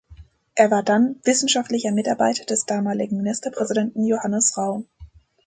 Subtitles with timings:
[0.55, 4.83] Er war dann wissenschaftlicher Mitarbeiter des damaligen Ministerpräsidenten Johannes Rau.